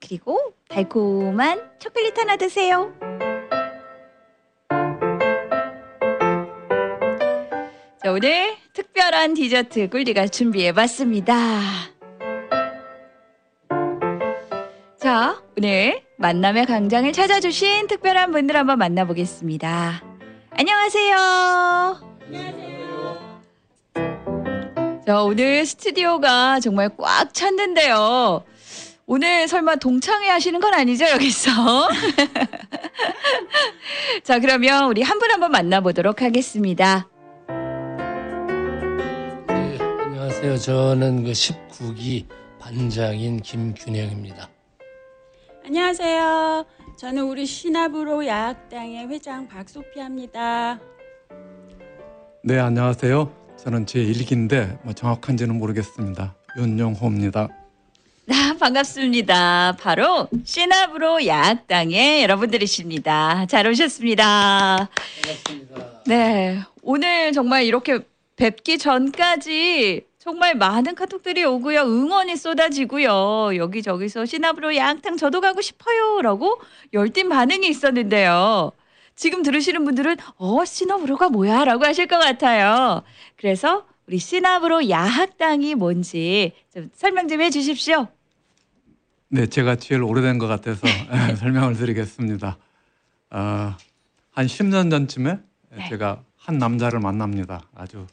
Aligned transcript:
그리고 0.00 0.38
달콤한 0.68 1.70
초콜릿 1.78 2.18
하나 2.18 2.36
드세요. 2.36 2.92
자, 8.02 8.12
오늘 8.12 8.56
특별한 8.72 9.34
디저트 9.34 9.90
꿀디가 9.90 10.28
준비해봤습니다. 10.28 11.34
자, 14.98 15.42
오늘 15.56 16.02
만남의 16.16 16.66
광장을 16.66 17.12
찾아주신 17.12 17.86
특별한 17.88 18.30
분들 18.32 18.56
한번 18.56 18.78
만나보겠습니다. 18.78 20.02
안녕하세요. 20.50 21.16
안녕하세요. 22.26 22.68
자, 25.06 25.22
오늘 25.22 25.64
스튜디오가 25.66 26.60
정말 26.60 26.90
꽉 26.96 27.32
찼는데요. 27.32 28.44
오늘 29.10 29.48
설마 29.48 29.76
동창회 29.76 30.28
하시는 30.28 30.60
건 30.60 30.74
아니죠, 30.74 31.06
여기서? 31.06 31.48
자, 34.22 34.38
그러면 34.38 34.84
우리 34.90 35.00
한 35.02 35.18
분 35.18 35.30
한 35.30 35.40
분 35.40 35.50
만나보도록 35.50 36.20
하겠습니다. 36.20 37.08
네, 39.48 39.78
안녕하세요. 39.80 40.58
저는 40.58 41.24
그 41.24 41.30
19기 41.32 42.26
반장인 42.60 43.40
김균영입니다. 43.40 44.46
안녕하세요. 45.64 46.66
저는 46.98 47.22
우리 47.24 47.46
신압으로 47.46 48.26
야학당의 48.26 49.08
회장 49.08 49.48
박소피아입니다. 49.48 50.80
네, 52.44 52.58
안녕하세요. 52.58 53.32
저는 53.56 53.86
제 53.86 54.00
1기인데 54.04 54.78
뭐 54.82 54.92
정확한지는 54.92 55.56
모르겠습니다. 55.56 56.34
윤용호입니다. 56.58 57.48
아, 58.30 58.54
반갑습니다. 58.60 59.76
바로 59.80 60.28
시나브로 60.44 61.26
야학당의 61.26 62.22
여러분들이십니다. 62.22 63.46
잘 63.46 63.66
오셨습니다. 63.66 64.88
반갑습니다. 65.22 66.02
네, 66.06 66.60
오늘 66.82 67.32
정말 67.32 67.64
이렇게 67.64 68.00
뵙기 68.36 68.76
전까지 68.76 70.02
정말 70.18 70.54
많은 70.56 70.94
카톡들이 70.94 71.42
오고요. 71.44 71.80
응원이 71.80 72.36
쏟아지고요. 72.36 73.56
여기저기서 73.56 74.26
시나브로 74.26 74.76
야학당 74.76 75.16
저도 75.16 75.40
가고 75.40 75.62
싶어요 75.62 76.20
라고 76.20 76.60
열띤 76.92 77.30
반응이 77.30 77.66
있었는데요. 77.66 78.72
지금 79.16 79.42
들으시는 79.42 79.84
분들은 79.86 80.16
어 80.36 80.64
시나브로가 80.66 81.30
뭐야 81.30 81.64
라고 81.64 81.86
하실 81.86 82.06
것 82.06 82.18
같아요. 82.18 83.02
그래서 83.36 83.86
우리 84.06 84.18
시나브로 84.18 84.90
야학당이 84.90 85.74
뭔지 85.76 86.52
좀 86.74 86.90
설명 86.94 87.26
좀 87.26 87.40
해주십시오. 87.40 88.08
네, 89.30 89.46
제가 89.46 89.76
제일 89.76 90.02
오래된 90.02 90.38
것 90.38 90.46
같아서 90.46 90.86
설명을 91.36 91.74
드리겠습니다. 91.74 92.56
어, 93.30 93.76
한 94.30 94.46
10년 94.46 94.90
전쯤에 94.90 95.38
네. 95.76 95.88
제가 95.90 96.24
한 96.36 96.56
남자를 96.56 97.00
만납니다. 97.00 97.68
아주 97.74 98.06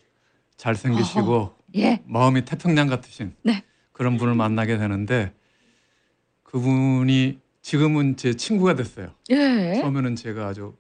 잘생기시고 0.57 1.55
예, 1.75 2.02
마음이 2.05 2.44
태평양 2.44 2.88
같으신 2.88 3.33
네. 3.44 3.63
그런 3.94 4.17
분을 4.17 4.35
만나게 4.35 4.77
되는데 4.77 5.33
그분이 6.44 7.39
지금은 7.61 8.17
제 8.17 8.33
친구가 8.33 8.75
됐어요. 8.75 9.13
예, 9.29 9.79
처음에는 9.81 10.17
제가 10.17 10.47
아주 10.47 10.75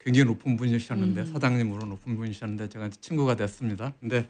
굉장히 0.00 0.24
높은 0.24 0.56
분이셨는데 0.56 1.20
음. 1.20 1.32
사장님으로 1.32 1.86
높은 1.86 2.16
분이셨는데 2.16 2.70
제가 2.70 2.88
친구가 2.88 3.36
됐습니다. 3.36 3.92
근데 4.00 4.28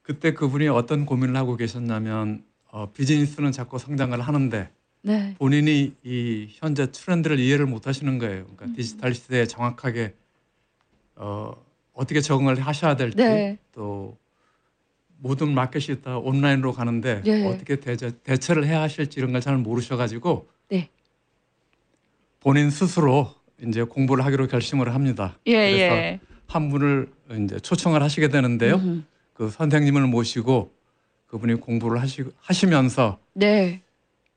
그때 0.00 0.32
그분이 0.32 0.68
어떤 0.68 1.04
고민을 1.04 1.36
하고 1.36 1.56
계셨냐면 1.56 2.44
어, 2.74 2.90
비즈니스는 2.92 3.52
자꾸 3.52 3.78
성장을 3.78 4.20
하는데 4.20 4.68
네, 5.02 5.36
본인이 5.38 5.94
이 6.02 6.48
현재 6.50 6.90
트렌드를 6.90 7.38
이해를 7.38 7.66
못 7.66 7.86
하시는 7.86 8.18
거예요. 8.18 8.42
그러니까 8.46 8.64
음. 8.64 8.74
디지털 8.74 9.14
시대에 9.14 9.46
정확하게 9.46 10.12
어, 11.14 11.52
어떻게 11.92 12.20
적응을 12.20 12.58
하셔야 12.58 12.96
될지 12.96 13.18
네. 13.18 13.58
또 13.70 14.18
모든 15.18 15.54
마켓이 15.54 16.02
다 16.02 16.18
온라인으로 16.18 16.72
가는데 16.72 17.22
예. 17.26 17.46
어떻게 17.46 17.76
대처, 17.76 18.10
대처를 18.10 18.66
해야 18.66 18.82
하실지 18.82 19.20
이런 19.20 19.30
걸 19.30 19.40
잘 19.40 19.56
모르셔가지고 19.56 20.48
네. 20.70 20.88
본인 22.40 22.70
스스로 22.70 23.32
이제 23.64 23.84
공부를 23.84 24.24
하기로 24.24 24.48
결심을 24.48 24.92
합니다. 24.92 25.38
예, 25.46 25.52
그래서 25.52 25.78
예. 25.78 26.20
한 26.48 26.70
분을 26.70 27.08
이제 27.44 27.60
초청을 27.60 28.02
하시게 28.02 28.28
되는데요. 28.30 28.74
음, 28.76 29.06
그 29.32 29.48
선생님을 29.48 30.08
모시고 30.08 30.73
그분이 31.34 31.54
공부를 31.54 32.00
하시, 32.00 32.22
하시면서 32.40 33.18
네, 33.32 33.80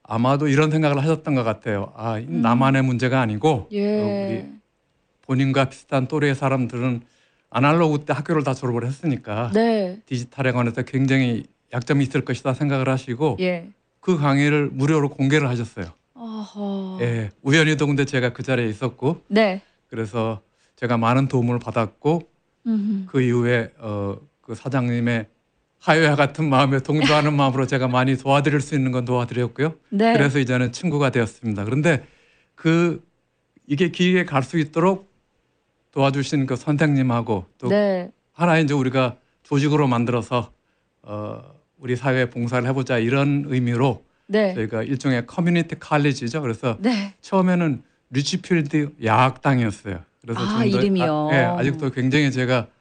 아마도 0.02 0.48
이런 0.48 0.72
생각을 0.72 0.98
하셨던 1.04 1.36
것 1.36 1.44
같아요. 1.44 1.94
아, 1.96 2.18
이 2.18 2.26
나만의 2.26 2.82
문제가 2.82 3.22
아니고 3.22 3.68
음. 3.72 3.76
예, 3.76 4.02
어, 4.02 4.28
우리 4.28 4.46
본인과 5.22 5.66
비슷한 5.66 6.08
또래의 6.08 6.34
사람들은 6.34 7.02
아날로그 7.52 8.04
때 8.06 8.14
학교를 8.14 8.44
다 8.44 8.56
졸업을 8.56 8.84
했으니까 8.88 9.52
네, 9.54 10.00
디지털에 10.08 10.52
관해서 10.52 10.82
굉장히 10.82 11.46
약점이 11.72 12.04
있을 12.04 12.26
것이다 12.26 12.56
생각을 12.56 12.90
하시고 12.90 13.38
예. 13.42 13.70
그 14.00 14.18
강의를 14.18 14.72
무료로 14.72 15.10
공개를 15.10 15.48
하셨어요. 15.50 15.86
어허. 16.16 16.98
예, 17.02 17.30
우연히도 17.44 17.86
근데 17.86 18.06
제가 18.06 18.34
그 18.34 18.42
자리에 18.42 18.68
있었고 18.70 19.22
네. 19.28 19.62
그래서 19.88 20.42
제가 20.78 20.98
많은 20.98 21.28
도움을 21.28 21.60
받았고 21.60 22.22
음. 22.66 23.06
그 23.08 23.22
이후에 23.22 23.70
어, 23.78 24.18
그 24.42 24.56
사장님의 24.56 25.28
하여와 25.80 26.16
같은 26.16 26.50
마음에 26.50 26.80
동조하는 26.80 27.34
마음으로 27.38 27.68
제가 27.68 27.88
많이 27.88 28.18
도와드릴 28.18 28.62
수 28.62 28.76
있는 28.76 28.92
건 28.92 29.06
도와드렸고요. 29.06 29.76
네. 29.90 30.14
그래서 30.14 30.40
이제는 30.40 30.72
친구가 30.72 31.12
되었습니다. 31.12 31.64
그런데 31.66 32.06
그 32.56 33.04
이게 33.68 33.90
길게 33.90 34.26
갈수 34.26 34.58
있도록 34.58 35.12
도와주신 35.92 36.46
그 36.46 36.56
선생님하고 36.56 37.46
또 37.58 37.68
네. 37.70 38.12
하나 38.34 38.60
이제 38.60 38.74
우리가 38.74 39.18
조직으로 39.44 39.88
만들어서 39.88 40.52
어, 41.04 41.42
우리 41.80 41.96
사회에 41.96 42.30
봉사를 42.30 42.68
해보자 42.68 42.98
이런 42.98 43.46
의미로 43.48 44.04
네. 44.28 44.54
저희가 44.54 44.84
일종의 44.84 45.26
커뮤니티 45.26 45.80
칼리지죠. 45.80 46.42
그래서 46.42 46.78
네. 46.80 47.14
처음에는 47.22 47.84
리치필드 48.10 48.96
야학당이었어요. 49.04 50.00
그래서 50.22 50.40
아, 50.42 50.66
이름이요? 50.66 51.30
아, 51.32 51.36
예, 51.36 51.38
아직도 51.46 51.92
굉장히 51.92 52.32
제가 52.32 52.64
그 52.64 52.72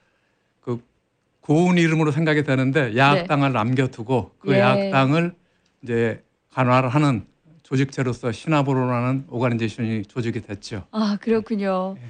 고운 1.46 1.78
이름으로 1.78 2.10
생각이 2.10 2.42
되는데 2.42 2.96
야학당을 2.96 3.52
남겨두고 3.52 4.32
그 4.40 4.50
네. 4.50 4.56
예. 4.56 4.60
야학당을 4.60 5.32
이제 5.82 6.22
간화를 6.52 6.88
하는 6.88 7.24
조직체로서 7.62 8.32
시나브로라는 8.32 9.26
오가니제이션이 9.28 10.06
조직이 10.06 10.40
됐죠. 10.40 10.84
아, 10.90 11.16
그렇군요. 11.20 11.96
네. 12.00 12.08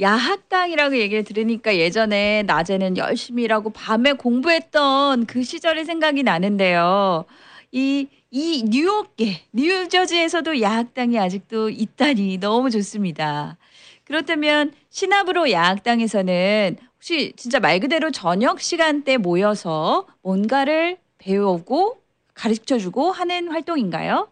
야학당이라고 0.00 0.96
얘기를 0.96 1.22
들으니까 1.22 1.76
예전에 1.76 2.44
낮에는 2.46 2.96
열심히 2.96 3.42
일하고 3.42 3.70
밤에 3.70 4.14
공부했던 4.14 5.26
그 5.26 5.42
시절이 5.42 5.84
생각이 5.84 6.22
나는데요. 6.22 7.26
이, 7.72 8.08
이 8.30 8.64
뉴욕계, 8.66 9.42
뉴저지에서도 9.52 10.62
야학당이 10.62 11.18
아직도 11.18 11.68
있다니 11.68 12.38
너무 12.38 12.70
좋습니다. 12.70 13.58
그렇다면 14.04 14.72
시나브로 14.88 15.50
야학당에서는 15.50 16.78
혹시 16.98 17.32
진짜 17.36 17.60
말 17.60 17.78
그대로 17.78 18.10
저녁 18.10 18.60
시간대 18.60 19.16
모여서 19.18 20.06
뭔가를 20.22 20.98
배우고 21.18 22.02
가르쳐 22.34 22.78
주고 22.78 23.12
하는 23.12 23.48
활동인가요? 23.48 24.28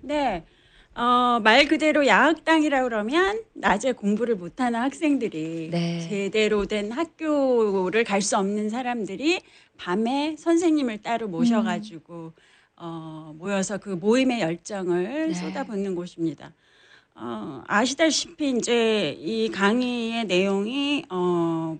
네. 0.00 0.42
어, 0.94 1.40
말 1.42 1.66
그대로 1.66 2.06
야학당이라 2.06 2.84
그러면 2.84 3.42
낮에 3.52 3.92
공부를 3.92 4.36
못하는 4.36 4.80
학생들이 4.80 5.68
네. 5.70 5.98
제대로 6.08 6.66
된 6.66 6.92
학교를 6.92 8.04
갈 8.04 8.22
수 8.22 8.38
없는 8.38 8.70
사람들이 8.70 9.40
밤에 9.76 10.36
선생님을 10.38 10.98
따로 11.02 11.28
모셔가지고 11.28 12.32
어, 12.76 13.34
모여서 13.36 13.76
그 13.78 13.90
모임의 13.90 14.40
열정을 14.40 15.28
네. 15.28 15.34
쏟아붓는 15.34 15.94
곳입니다. 15.94 16.52
어, 17.16 17.62
아시다시피 17.66 18.50
이제 18.50 19.16
이 19.20 19.48
강의의 19.50 20.24
내용이 20.24 21.04
어, 21.10 21.78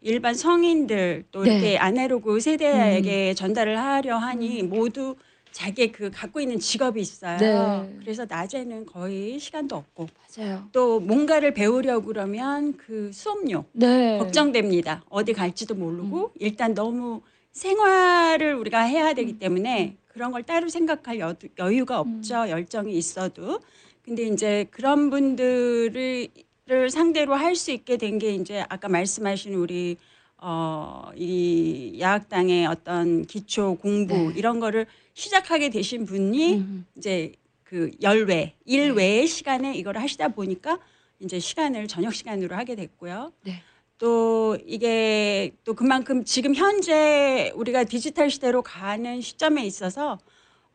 일반 0.00 0.34
성인들 0.34 1.24
또 1.30 1.42
네. 1.44 1.50
이렇게 1.50 1.78
아날로그 1.78 2.40
세대에게 2.40 3.34
전달을 3.34 3.78
하려 3.78 4.16
하니 4.16 4.62
음. 4.62 4.70
모두 4.70 5.16
자기 5.52 5.92
그 5.92 6.10
갖고 6.10 6.40
있는 6.40 6.58
직업이 6.58 7.00
있어요. 7.00 7.38
네. 7.38 7.96
그래서 8.00 8.26
낮에는 8.28 8.86
거의 8.86 9.38
시간도 9.38 9.76
없고 9.76 10.08
맞아요. 10.36 10.68
또 10.72 11.00
뭔가를 11.00 11.54
배우려고 11.54 12.06
그러면 12.06 12.76
그 12.76 13.10
수업료 13.12 13.64
네. 13.72 14.18
걱정됩니다. 14.18 15.04
어디 15.10 15.32
갈지도 15.32 15.74
모르고 15.74 16.32
일단 16.40 16.74
너무 16.74 17.22
생활을 17.52 18.54
우리가 18.54 18.80
해야 18.80 19.12
되기 19.14 19.38
때문에 19.38 19.96
그런 20.08 20.32
걸 20.32 20.42
따로 20.42 20.68
생각할 20.68 21.20
여, 21.20 21.34
여유가 21.58 22.00
없죠. 22.00 22.48
열정이 22.48 22.92
있어도. 22.96 23.60
근데 24.04 24.24
이제 24.26 24.66
그런 24.70 25.10
분들을 25.10 26.28
를 26.66 26.88
상대로 26.88 27.34
할 27.34 27.54
수 27.56 27.72
있게 27.72 27.98
된 27.98 28.18
게 28.18 28.34
이제 28.34 28.64
아까 28.70 28.88
말씀하신 28.88 29.52
우리 29.54 29.98
어, 30.38 31.10
이 31.14 31.98
야학당의 32.00 32.66
어떤 32.66 33.26
기초 33.26 33.74
공부 33.76 34.14
네. 34.14 34.32
이런 34.38 34.60
거를 34.60 34.86
시작하게 35.12 35.68
되신 35.68 36.06
분이 36.06 36.54
음. 36.54 36.86
이제 36.96 37.32
그 37.64 37.90
열외 38.00 38.54
일 38.64 38.88
네. 38.88 38.94
외의 38.94 39.26
시간에 39.26 39.74
이걸 39.76 39.98
하시다 39.98 40.28
보니까 40.28 40.78
이제 41.20 41.38
시간을 41.38 41.86
저녁 41.86 42.14
시간으로 42.14 42.56
하게 42.56 42.76
됐고요. 42.76 43.30
네. 43.42 43.62
또 43.98 44.56
이게 44.66 45.52
또 45.64 45.74
그만큼 45.74 46.24
지금 46.24 46.54
현재 46.54 47.52
우리가 47.54 47.84
디지털 47.84 48.30
시대로 48.30 48.62
가는 48.62 49.20
시점에 49.20 49.66
있어서 49.66 50.18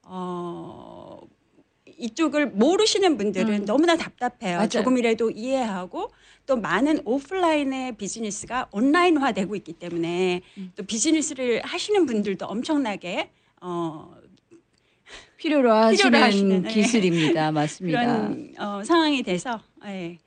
어 0.04 1.20
이쪽을 2.00 2.48
모르시는 2.48 3.18
분들은 3.18 3.54
음. 3.54 3.66
너무나 3.66 3.96
답답해요. 3.98 4.58
맞아요. 4.58 4.70
조금이라도 4.70 5.32
이해하고 5.32 6.12
또 6.46 6.58
많은 6.58 7.02
오프라인의 7.06 7.98
비즈니스가 7.98 8.70
온라인화되고 8.72 9.56
있기 9.58 9.74
때문에 9.74 10.42
음. 10.58 10.72
또 10.76 10.84
비즈니스를 10.84 11.62
하시는 11.64 12.06
분들도 12.06 12.46
엄청나게 12.46 13.30
어 13.62 14.16
필요로 15.38 15.72
하시는, 15.72 16.22
하시는, 16.22 16.62
네. 16.64 16.70
기술입니다. 16.70 17.52
맞습니다. 17.54 18.02
그런 18.02 18.54
어, 18.60 18.84
상황이 18.84 19.24
돼서 19.24 19.62
예, 19.86 19.88
하게 19.88 20.20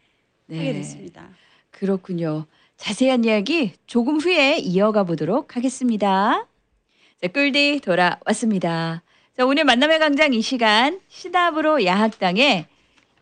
네. 0.47 0.73
됐습니다. 0.73 1.29
그렇군요. 1.71 2.47
자세한 2.77 3.25
이야기 3.25 3.73
조금 3.87 4.19
후에 4.19 4.59
이어가 4.59 5.05
보도록 5.05 5.57
하겠습니다. 5.57 6.47
자, 7.21 7.29
꿀디 7.29 7.81
돌아왔습니다. 7.85 9.03
자, 9.35 9.47
오늘 9.47 9.65
만남의 9.65 9.99
광장 9.99 10.35
이 10.35 10.43
시간 10.43 11.01
시답으로 11.09 11.87
야학당의 11.87 12.67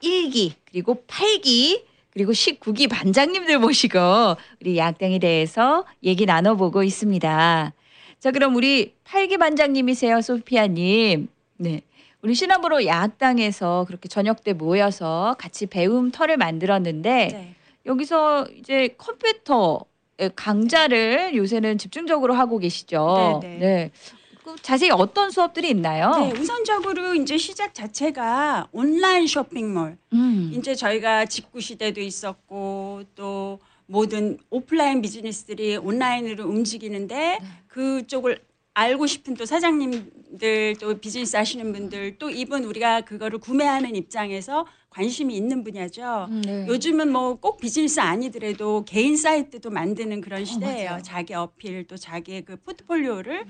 1기 0.03 0.53
그리고 0.69 1.05
8기 1.07 1.85
그리고 2.13 2.33
19기 2.33 2.91
반장님들 2.91 3.61
모시고 3.61 3.99
우리 4.61 4.77
야학당에 4.77 5.21
대해서 5.21 5.85
얘기 6.03 6.27
나눠보고 6.27 6.83
있습니다. 6.83 7.73
자, 8.19 8.31
그럼 8.33 8.57
우리 8.57 8.93
8기 9.05 9.39
반장님이세요, 9.39 10.21
소피아님. 10.21 11.29
네. 11.59 11.83
우리 12.23 12.35
시나브로 12.35 12.87
야학당에서 12.87 13.85
그렇게 13.87 14.09
저녁 14.09 14.43
때 14.43 14.53
모여서 14.53 15.37
같이 15.39 15.67
배움 15.67 16.11
터를 16.11 16.37
만들었는데 16.37 17.29
네. 17.29 17.55
여기서 17.87 18.49
이제 18.59 18.95
컴퓨터 18.99 19.85
강좌를 20.35 21.37
요새는 21.37 21.79
집중적으로 21.79 22.35
하고 22.35 22.59
계시죠. 22.59 23.39
네, 23.43 23.49
네. 23.49 23.59
네. 23.59 23.91
그 24.57 24.63
자세히 24.63 24.91
어떤 24.91 25.31
수업들이 25.31 25.71
있나요? 25.71 26.11
네, 26.17 26.33
우선적으로 26.33 27.15
이제 27.15 27.37
시작 27.39 27.75
자체가 27.75 28.69
온라인 28.73 29.27
쇼핑몰. 29.27 29.97
음. 30.13 30.53
이제 30.55 30.75
저희가 30.75 31.27
직구 31.27 31.61
시대도 31.61 32.01
있었고 32.01 33.03
또 33.15 33.59
모든 33.87 34.39
오프라인 34.51 35.03
비즈니스들이 35.03 35.77
온라인으로 35.77 36.45
움직이는데 36.45 37.39
네. 37.41 37.47
그쪽을 37.69 38.41
알고 38.75 39.07
싶은 39.07 39.35
또 39.35 39.45
사장님들 39.47 40.77
또 40.81 40.99
비즈니스 40.99 41.37
하시는 41.37 41.73
분들 41.73 42.19
또 42.19 42.31
이분 42.31 42.65
우리가 42.65 43.01
그거를 43.03 43.39
구매하는 43.39 43.97
입장에서 43.97 44.65
관심이 44.91 45.37
있는 45.37 45.65
분야죠. 45.65 46.29
음, 46.31 46.41
네. 46.43 46.67
요즘은 46.69 47.11
뭐 47.13 47.35
꼭 47.37 47.59
비즈니스 47.59 48.01
아니더라도 48.01 48.85
개인 48.85 49.17
사이트도 49.17 49.71
만드는 49.71 50.21
그런 50.21 50.45
시대예요. 50.45 50.93
어. 50.93 51.03
자기 51.03 51.35
어필 51.35 51.87
또 51.87 51.97
자기의 51.97 52.45
그 52.45 52.57
포트폴리오를 52.57 53.45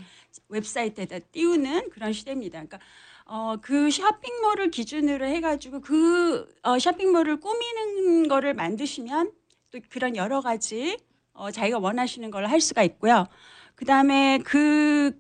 웹사이트에다 0.49 1.19
띄우는 1.33 1.91
그런 1.91 2.13
시대입니다. 2.13 2.59
그러니까 2.65 2.79
어, 3.27 3.57
그 3.61 3.91
쇼핑몰을 3.91 4.71
기준으로 4.71 5.27
해가지고 5.27 5.81
그 5.81 6.47
어, 6.63 6.79
쇼핑몰을 6.79 7.41
꾸미는 7.41 8.27
거를 8.29 8.55
만드시면 8.55 9.33
또 9.71 9.79
그런 9.91 10.17
여러 10.17 10.41
가지 10.41 10.97
어, 11.33 11.51
자기가 11.51 11.79
원하시는 11.79 12.31
걸 12.31 12.47
할 12.47 12.61
수가 12.61 12.83
있고요. 12.85 13.27
그 13.81 13.87
다음에 13.87 14.39
그 14.45 15.13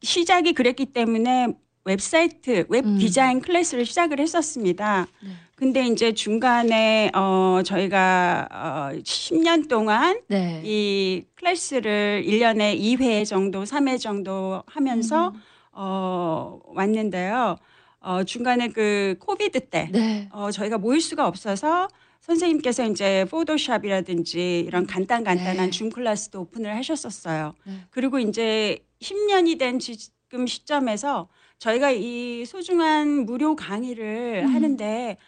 시작이 0.00 0.54
그랬기 0.54 0.86
때문에 0.86 1.48
웹사이트, 1.84 2.64
웹 2.70 2.86
음. 2.86 2.96
디자인 2.96 3.42
class를 3.42 3.84
시작을 3.84 4.20
했었습니다. 4.20 5.06
네. 5.22 5.30
근데 5.54 5.86
이제 5.86 6.14
중간에 6.14 7.10
어 7.14 7.60
저희가 7.62 8.48
어 8.50 8.96
10년 9.02 9.68
동안 9.68 10.18
네. 10.28 10.62
이 10.64 11.26
class를 11.34 12.24
1년에 12.26 12.80
2회 12.80 13.26
정도, 13.26 13.64
3회 13.64 14.00
정도 14.00 14.62
하면서 14.66 15.28
음. 15.28 15.42
어 15.72 16.58
왔는데요. 16.68 17.56
어 18.00 18.24
중간에 18.24 18.68
그 18.68 19.16
코비드 19.20 19.60
때 19.60 19.90
네. 19.92 20.30
어, 20.32 20.50
저희가 20.50 20.78
모일 20.78 21.02
수가 21.02 21.26
없어서 21.26 21.88
선생님께서 22.24 22.86
이제 22.86 23.26
포토샵이라든지 23.30 24.60
이런 24.60 24.86
간단 24.86 25.24
간단한 25.24 25.66
네. 25.66 25.70
줌 25.70 25.90
클래스도 25.90 26.40
오픈을 26.40 26.74
하셨었어요. 26.76 27.54
네. 27.64 27.80
그리고 27.90 28.18
이제 28.18 28.78
10년이 29.02 29.58
된 29.58 29.78
지금 29.78 30.46
시점에서 30.46 31.28
저희가 31.58 31.90
이 31.90 32.46
소중한 32.46 33.26
무료 33.26 33.54
강의를 33.54 34.44
음. 34.46 34.54
하는데 34.54 35.18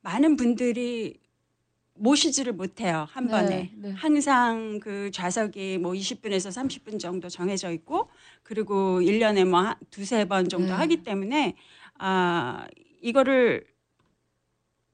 많은 0.00 0.36
분들이 0.36 1.20
모시지를 1.94 2.54
못해요 2.54 3.06
한 3.10 3.26
네, 3.26 3.30
번에 3.30 3.70
네. 3.76 3.90
항상 3.92 4.80
그 4.80 5.10
좌석이 5.12 5.78
뭐 5.78 5.92
20분에서 5.92 6.48
30분 6.48 6.98
정도 6.98 7.28
정해져 7.28 7.70
있고 7.70 8.08
그리고 8.42 9.00
1년에 9.00 9.44
뭐한 9.44 9.76
두세 9.90 10.24
번 10.24 10.48
정도 10.48 10.68
네. 10.68 10.72
하기 10.72 11.02
때문에 11.04 11.54
아 11.98 12.66
이거를 13.02 13.66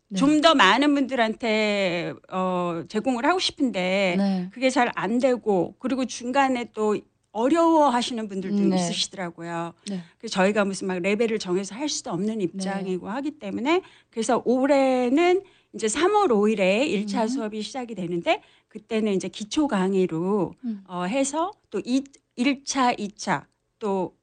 네. 0.08 0.18
좀더 0.18 0.54
많은 0.54 0.94
분들한테 0.94 2.14
어 2.30 2.82
제공을 2.88 3.24
하고 3.26 3.38
싶은데 3.38 4.14
네. 4.18 4.48
그게 4.52 4.70
잘 4.70 4.90
안 4.94 5.18
되고 5.18 5.74
그리고 5.78 6.04
중간에 6.04 6.70
또 6.74 6.96
어려워하시는 7.32 8.28
분들도 8.28 8.56
음, 8.56 8.70
네. 8.70 8.76
있으시더라고요. 8.76 9.74
네. 9.90 10.00
그래서 10.18 10.32
저희가 10.34 10.64
무슨 10.64 10.86
막 10.86 10.98
레벨을 11.00 11.38
정해서 11.38 11.74
할 11.74 11.88
수도 11.88 12.10
없는 12.10 12.40
입장이고 12.40 13.08
하기 13.10 13.32
때문에 13.32 13.82
그래서 14.10 14.40
올해는 14.46 15.42
이제 15.74 15.86
3월 15.86 16.28
5일에 16.28 16.88
1차 17.06 17.22
음. 17.22 17.28
수업이 17.28 17.60
시작이 17.60 17.94
되는데 17.94 18.40
그때는 18.68 19.12
이제 19.12 19.28
기초 19.28 19.66
강의로 19.68 20.54
음. 20.64 20.82
어, 20.88 21.02
해서 21.04 21.50
또 21.70 21.80
이, 21.84 22.04
1차, 22.38 22.98
2차 22.98 23.44
또 23.78 24.16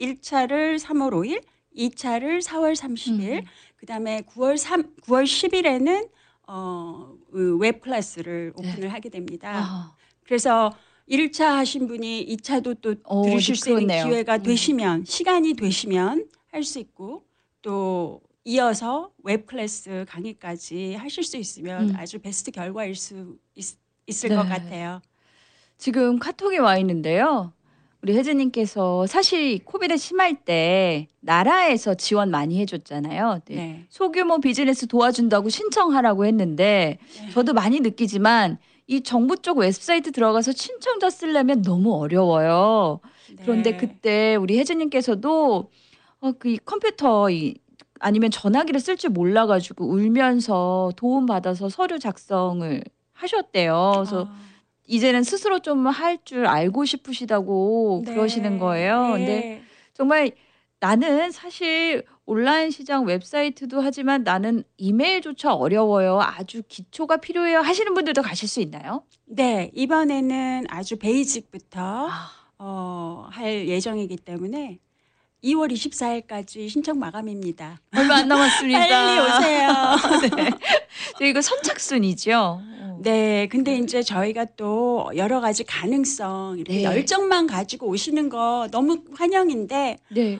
1차를 0.00 0.80
3월 0.80 1.12
5일, 1.12 1.42
2차를 1.76 2.42
4월 2.42 2.74
30일, 2.74 3.32
음. 3.38 3.44
그다음에 3.86 4.22
9월 4.22 4.56
3 4.56 4.96
9월 5.02 5.24
10일에는 5.24 6.10
어, 6.48 7.14
그 7.30 7.55
웹 7.55 7.80
class를 7.80 8.52
네. 8.58 8.70
오픈을 8.72 8.92
하게 8.92 9.08
됩니다. 9.08 9.62
아, 9.64 9.96
그래서 10.24 10.72
1차 11.08 11.44
하신 11.56 11.86
분이 11.86 12.26
2차도 12.36 12.80
또 12.80 12.96
어, 13.04 13.22
들으실 13.22 13.54
수 13.54 13.70
있는 13.70 13.86
그렇네요. 13.86 14.08
기회가 14.08 14.36
음. 14.36 14.42
되시면 14.42 15.04
시간이 15.04 15.54
되시면 15.54 16.28
할 16.50 16.64
수 16.64 16.78
있고 16.80 17.24
또 17.62 18.20
이어서 18.44 19.12
웹 19.22 19.46
클래스 19.46 20.06
강의까지 20.08 20.94
하실 20.94 21.22
수 21.22 21.36
있으면 21.36 21.90
음. 21.90 21.96
아주 21.96 22.18
베스트 22.18 22.50
결과일 22.50 22.94
수 22.96 23.36
있, 23.54 24.24
을 24.24 24.30
네. 24.30 24.34
것 24.36 24.48
같아요. 24.48 25.00
지금 25.78 26.18
카톡이 26.18 26.58
와 26.58 26.78
있는데요. 26.78 27.52
우리 28.06 28.16
혜진님께서 28.16 29.08
사실 29.08 29.58
COVID 29.64 29.96
심할 29.96 30.36
때 30.36 31.08
나라에서 31.18 31.94
지원 31.94 32.30
많이 32.30 32.60
해줬잖아요. 32.60 33.40
네. 33.46 33.54
네. 33.56 33.86
소규모 33.88 34.38
비즈니스 34.38 34.86
도와준다고 34.86 35.48
신청하라고 35.48 36.24
했는데 36.24 36.98
네. 37.20 37.30
저도 37.30 37.52
많이 37.52 37.80
느끼지만 37.80 38.58
이 38.86 39.00
정부 39.00 39.36
쪽 39.36 39.58
웹사이트 39.58 40.12
들어가서 40.12 40.52
신청서 40.52 41.10
쓰려면 41.10 41.62
너무 41.62 41.96
어려워요. 41.96 43.00
그런데 43.42 43.72
네. 43.72 43.76
그때 43.76 44.36
우리 44.36 44.56
혜진님께서도 44.60 45.68
어, 46.20 46.32
그이 46.38 46.58
컴퓨터 46.64 47.28
이 47.28 47.56
아니면 47.98 48.30
전화기를 48.30 48.78
쓸 48.78 48.96
줄 48.96 49.10
몰라가지고 49.10 49.84
울면서 49.84 50.92
도움 50.94 51.26
받아서 51.26 51.68
서류 51.68 51.98
작성을 51.98 52.84
하셨대요. 53.14 53.92
그래서 53.96 54.28
아, 54.30 54.36
이제는 54.86 55.22
스스로 55.22 55.58
좀 55.60 55.86
할 55.86 56.18
줄 56.24 56.46
알고 56.46 56.84
싶으시다고 56.84 58.02
네. 58.06 58.14
그러시는 58.14 58.58
거예요. 58.58 59.10
근데 59.12 59.26
네. 59.40 59.62
정말 59.94 60.32
나는 60.80 61.30
사실 61.30 62.04
온라인 62.26 62.70
시장 62.70 63.04
웹사이트도 63.06 63.80
하지만 63.80 64.22
나는 64.24 64.62
이메일조차 64.76 65.54
어려워요. 65.54 66.20
아주 66.20 66.62
기초가 66.68 67.18
필요해요. 67.18 67.60
하시는 67.60 67.94
분들도 67.94 68.20
가실 68.22 68.48
수 68.48 68.60
있나요? 68.60 69.04
네, 69.24 69.70
이번에는 69.74 70.66
아주 70.68 70.96
베이직부터 70.98 72.08
아, 72.10 72.30
어, 72.58 73.26
할 73.30 73.66
예정이기 73.68 74.16
때문에 74.18 74.78
2월 75.44 75.70
24일까지 75.72 76.68
신청 76.68 76.98
마감입니다. 76.98 77.80
얼마 77.96 78.16
안 78.16 78.28
남았습니다. 78.28 78.78
빨리 78.88 79.20
오세요. 79.20 79.68
네. 80.36 80.50
저 81.18 81.24
이거 81.24 81.40
선착순이죠. 81.40 82.32
어. 82.34 82.98
네, 83.02 83.46
근데 83.48 83.76
이제 83.76 84.02
저희가 84.02 84.46
또 84.56 85.10
여러 85.16 85.40
가지 85.40 85.64
가능성, 85.64 86.56
이렇게 86.58 86.78
네. 86.78 86.82
열정만 86.84 87.46
가지고 87.46 87.88
오시는 87.88 88.28
거 88.30 88.68
너무 88.70 89.02
환영인데 89.14 89.98
네. 90.08 90.38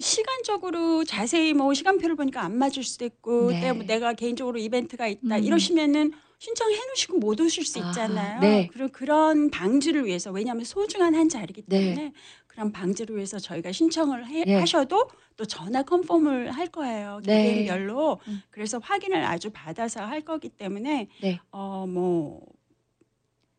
시간적으로 0.00 1.04
자세히 1.04 1.52
뭐 1.52 1.72
시간표를 1.74 2.16
보니까 2.16 2.42
안 2.42 2.56
맞을 2.56 2.82
수도 2.82 3.04
있고 3.04 3.50
네. 3.50 3.60
때뭐 3.60 3.84
내가 3.84 4.14
개인적으로 4.14 4.58
이벤트가 4.58 5.06
있다 5.06 5.36
음. 5.36 5.44
이러시면은 5.44 6.12
신청해 6.38 6.74
놓으시고 6.74 7.18
못 7.18 7.38
오실 7.38 7.66
수 7.66 7.84
아, 7.84 7.88
있잖아요. 7.88 8.40
네. 8.40 8.68
그리고 8.72 8.88
그런 8.90 9.50
방지를 9.50 10.06
위해서 10.06 10.30
왜냐하면 10.30 10.64
소중한 10.64 11.14
한 11.14 11.28
자리이기 11.28 11.64
네. 11.66 11.78
때문에 11.78 12.12
그런 12.46 12.72
방지를 12.72 13.14
위해서 13.16 13.38
저희가 13.38 13.72
신청을 13.72 14.26
해, 14.26 14.44
네. 14.44 14.54
하셔도 14.54 15.08
또 15.36 15.44
전화 15.44 15.82
컨펌을 15.82 16.50
할 16.50 16.66
거예요. 16.68 17.20
네. 17.24 17.42
개개인별로 17.44 18.20
음. 18.26 18.42
그래서 18.50 18.78
확인을 18.78 19.22
아주 19.22 19.50
받아서 19.50 20.00
할 20.04 20.22
거기 20.22 20.48
때문에 20.48 21.08
네. 21.20 21.40
어뭐 21.50 22.40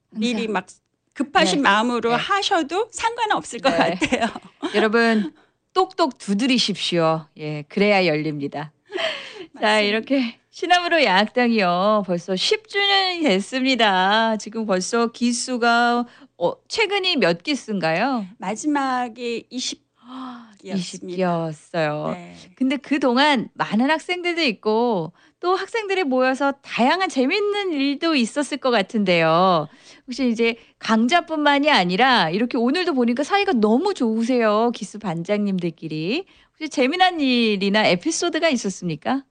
항상. 0.10 0.20
미리 0.20 0.48
막 0.48 0.66
급하신 1.14 1.60
네. 1.60 1.62
마음으로 1.64 2.10
네. 2.10 2.16
하셔도 2.16 2.88
상관없을 2.92 3.60
것 3.60 3.70
네. 3.70 3.78
같아요. 3.78 4.28
여러분 4.74 5.34
똑똑 5.74 6.18
두드리십시오. 6.18 7.26
예, 7.38 7.64
그래야 7.70 8.06
열립니다. 8.06 8.72
자. 9.60 9.80
이렇게 9.80 10.38
시나브로 10.50 11.04
야학당이요. 11.04 12.04
벌써 12.06 12.34
10주년이 12.34 13.24
됐습니다. 13.24 14.36
지금 14.38 14.66
벌써 14.66 15.08
기수가 15.12 16.06
어, 16.38 16.54
최근이 16.68 17.18
몇 17.18 17.44
기수인가요? 17.44 18.26
마지막에 18.38 19.44
20 19.50 19.82
20기였어요. 20.64 22.14
네. 22.14 22.36
근데 22.56 22.78
그동안 22.78 23.50
많은 23.54 23.90
학생들도 23.90 24.42
있고 24.44 25.14
또 25.40 25.56
학생들이 25.56 26.04
모여서 26.04 26.54
다양한 26.62 27.10
재밌는 27.10 27.74
일도 27.74 28.16
있었을 28.16 28.58
것 28.58 28.70
같은데요. 28.70 29.68
혹시 30.08 30.30
이제 30.30 30.56
강좌뿐만이 30.80 31.70
아니라 31.70 32.30
이렇게 32.30 32.58
오늘도 32.58 32.94
보니까 32.94 33.24
사이가 33.24 33.54
너무 33.54 33.94
좋으세요. 33.94 34.72
기수 34.76 35.00
반장님들끼리. 35.00 36.26
혹시 36.52 36.70
재미난 36.70 37.20
일이나 37.20 37.86
에피소드가 37.86 38.50
있었습니까? 38.50 39.24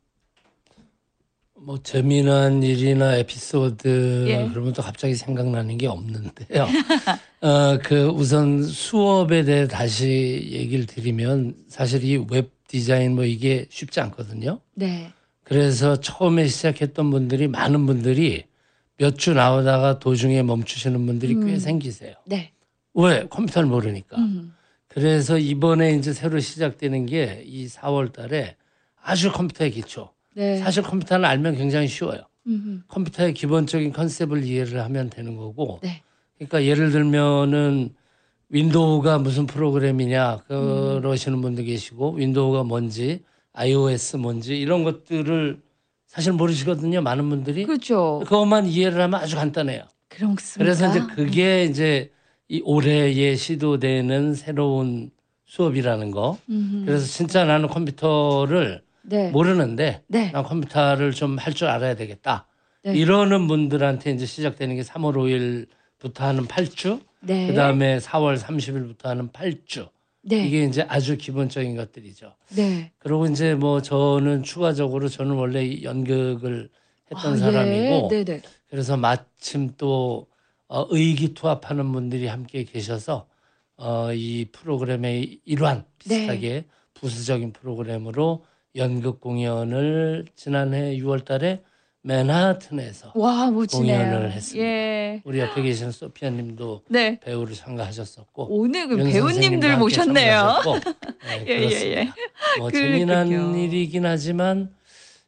뭐 1.63 1.79
재미난 1.83 2.63
일이나 2.63 3.17
에피소드 3.17 4.25
예. 4.29 4.49
그러면 4.51 4.73
또 4.73 4.83
갑자기 4.83 5.15
생각나는 5.15 5.77
게 5.77 5.87
없는데요. 5.87 6.67
어, 7.43 7.79
그 7.85 8.07
우선 8.09 8.63
수업에 8.63 9.45
대해 9.45 9.69
다시 9.69 10.49
얘기를 10.53 10.87
드리면 10.87 11.55
사실 11.69 12.03
이 12.05 12.17
웹 12.31 12.51
디자인 12.67 13.15
뭐 13.15 13.25
이게 13.25 13.67
쉽지 13.69 14.01
않거든요. 14.01 14.61
네. 14.75 15.11
그래서 15.43 15.97
처음에 16.01 16.47
시작했던 16.47 17.11
분들이 17.11 17.49
많은 17.49 17.85
분들이 17.87 18.45
몇 18.97 19.17
주 19.17 19.33
나오다가 19.35 19.99
도중에 19.99 20.43
멈추시는 20.43 21.05
분들이 21.07 21.35
꽤 21.35 21.41
음. 21.41 21.59
생기세요. 21.59 22.15
네. 22.27 22.53
왜? 22.95 23.27
컴퓨터를 23.29 23.69
모르니까. 23.69 24.17
음. 24.19 24.55
그래서 24.89 25.39
이번에 25.39 25.93
이제 25.95 26.13
새로 26.13 26.39
시작되는 26.41 27.07
게 27.07 27.43
이 27.47 27.67
4월 27.67 28.13
달에 28.13 28.57
아주 29.03 29.33
컴퓨터의 29.33 29.71
기초. 29.73 30.11
네. 30.35 30.59
사실 30.59 30.83
컴퓨터는 30.83 31.25
알면 31.29 31.57
굉장히 31.57 31.89
쉬워요. 31.89 32.21
음. 32.47 32.83
컴퓨터의 32.89 33.35
기본적인 33.35 33.93
컨셉을 33.93 34.45
이해를 34.45 34.83
하면 34.85 35.11
되는 35.11 35.37
거고. 35.37 35.81
네. 35.83 36.03
그러니까 36.37 36.65
예를 36.65 36.91
들면은 36.91 37.95
윈도우가 38.49 39.19
무슨 39.19 39.47
프로그램이냐 39.47 40.39
그러시는 40.49 41.41
분도 41.41 41.63
계시고 41.63 42.13
윈도우가 42.13 42.65
뭔지 42.65 43.23
iOS 43.53 44.17
뭔지 44.17 44.59
이런 44.59 44.85
것들을 44.85 45.61
사실 46.07 46.33
모르시거든요. 46.33 47.03
많은 47.03 47.29
분들이. 47.29 47.65
그렇죠. 47.65 48.21
그것만 48.25 48.67
이해를 48.67 49.01
하면 49.03 49.21
아주 49.21 49.37
간단해요. 49.37 49.85
그렇습니까? 50.09 50.59
그래서 50.59 50.89
이제 50.89 51.15
그게 51.15 51.65
이제 51.65 52.11
이 52.49 52.61
올해에 52.65 53.37
시도되는 53.37 54.35
새로운 54.35 55.11
수업이라는 55.47 56.11
거. 56.11 56.39
음. 56.49 56.83
그래서 56.85 57.07
진짜 57.07 57.45
나는 57.45 57.69
컴퓨터를 57.69 58.83
네. 59.11 59.31
모르는데 59.31 60.03
네. 60.09 60.31
난 60.33 60.43
컴퓨터를 60.45 61.13
좀 61.13 61.37
할 61.39 61.53
줄 61.55 61.69
알아야 61.69 61.95
되겠다. 61.97 62.47
네. 62.85 62.95
이러는 62.95 63.47
분들한테 63.49 64.13
이제 64.13 64.25
시작되는 64.25 64.77
게 64.77 64.83
3월 64.83 65.67
5일부터 66.01 66.21
하는 66.21 66.47
8주, 66.47 67.01
네. 67.21 67.49
그다음에 67.49 67.99
4월 67.99 68.39
30일부터 68.39 69.05
하는 69.05 69.29
8주. 69.31 69.89
네. 70.23 70.47
이게 70.47 70.65
이제 70.65 70.85
아주 70.89 71.17
기본적인 71.17 71.77
것들이죠. 71.77 72.35
네. 72.51 72.93
그리고 72.99 73.27
이제 73.27 73.55
뭐 73.55 73.83
저는 73.83 74.43
추가적으로 74.43 75.09
저는 75.09 75.33
원래 75.35 75.65
이 75.65 75.83
연극을 75.83 76.69
했던 77.11 77.35
아, 77.35 77.37
사람이고 77.37 78.09
예. 78.13 78.25
네네. 78.25 78.43
그래서 78.69 78.97
마침 78.97 79.73
또 79.77 80.27
어, 80.69 80.87
의기투합하는 80.91 81.91
분들이 81.93 82.27
함께 82.29 82.65
계셔서 82.65 83.27
어, 83.77 84.13
이 84.13 84.47
프로그램의 84.53 85.41
일환 85.45 85.85
비슷하게 85.99 86.67
부수적인 86.95 87.53
프로그램으로 87.55 88.45
연극 88.77 89.21
공연을 89.21 90.27
지난해 90.37 90.97
6월 90.99 91.25
달에 91.25 91.63
맨하튼에서 92.03 93.13
와 93.15 93.51
멋지네요. 93.51 93.99
공연을 93.99 94.33
했습니다. 94.33 94.67
예. 94.67 95.23
우리 95.25 95.39
옆에 95.41 95.61
계시는 95.61 95.93
소피아 95.93 96.31
님도 96.31 96.85
네. 96.89 97.21
배우를 97.21 97.55
참가하셨었고 97.55 98.47
오늘 98.49 98.89
그윤 98.89 99.11
배우님들 99.11 99.77
모셨네요. 99.77 100.63
네, 101.27 101.45
예, 101.47 101.53
예. 101.53 101.91
예. 101.97 102.05
뭐 102.59 102.71
그렇군요. 102.71 102.71
재미난 102.71 103.55
일이긴 103.57 104.07
하지만 104.07 104.73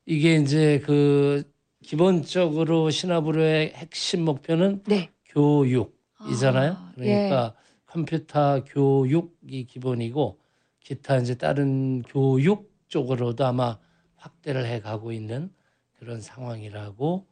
이게 0.06 0.36
이제 0.36 0.80
그 0.86 1.42
기본적으로 1.82 2.90
신화부로의 2.90 3.72
핵심 3.74 4.24
목표는 4.24 4.82
네. 4.86 5.10
교육이잖아요. 5.26 6.72
아, 6.72 6.92
그러니까 6.94 7.54
컴퓨터 7.86 8.64
교육이 8.64 9.66
기본이고 9.66 10.38
기타 10.80 11.18
이제 11.18 11.34
다른 11.34 12.02
교육 12.02 12.71
쪽으로도 12.92 13.46
아마 13.46 13.78
확대를 14.16 14.66
해 14.66 14.80
가고 14.80 15.12
있는 15.12 15.50
그런 15.98 16.20
상황이라고 16.20 17.26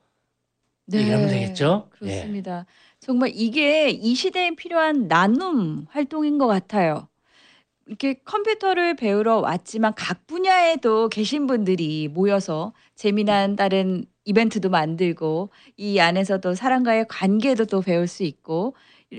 얘기하면 0.93 1.29
되겠죠. 1.29 1.91
예. 2.03 2.07
네. 2.07 2.13
그렇습니다. 2.13 2.67
정말 2.99 3.31
이게 3.35 3.91
이 3.91 4.15
시대에 4.15 4.55
필요한 4.57 5.07
나눔 5.07 5.87
활동인 5.91 6.39
것 6.39 6.47
같아요. 6.47 7.09
이렇게 7.87 8.15
컴퓨터를 8.25 8.97
배우러 8.97 9.39
왔지만 9.41 9.95
각 9.97 10.27
분야에도 10.27 11.09
계신 11.09 11.47
분들이 11.47 12.09
모여서 12.09 12.73
재미난 12.95 13.57
다른 13.57 14.05
이벤트도 14.25 14.71
만들고 14.71 15.51
이 15.77 15.99
안에서도 15.99 16.55
사람과의 16.55 17.07
관계도 17.09 17.67
또 17.67 17.83
배울 17.83 18.07
수 18.07 18.23
있고 18.23 18.75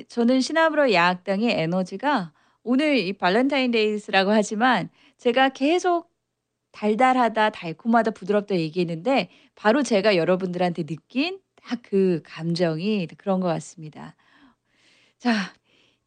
저는 0.07 0.41
시나브로 0.41 0.93
야학당의 0.93 1.51
에너지가 1.51 2.31
오늘 2.63 2.98
이 2.98 3.13
발렌타인데이스라고 3.13 4.31
하지만 4.31 4.89
제가 5.17 5.50
계속 5.50 6.11
달달하다, 6.72 7.50
달콤하다, 7.51 8.12
부드럽다 8.12 8.56
얘기했는데 8.56 9.30
바로 9.56 9.84
제가 9.84 10.16
여러분들한테 10.16 10.84
느낀 10.84 11.40
딱 11.63 11.80
그 11.84 12.22
감정이 12.25 13.08
그런 13.18 13.40
것 13.40 13.48
같습니다. 13.48 14.16
자, 15.20 15.32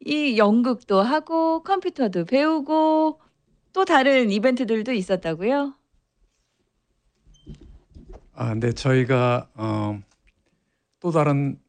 이 0.01 0.37
연극도 0.37 1.01
하고 1.01 1.63
컴퓨터도 1.63 2.25
배우고 2.25 3.21
또 3.71 3.85
다른 3.85 4.31
이벤트들도 4.31 4.91
있었다고요? 4.91 5.75
아, 8.33 8.53
네, 8.55 8.73
저희가 8.73 9.49
어, 9.55 10.01
또 10.99 11.11
다른 11.11 11.59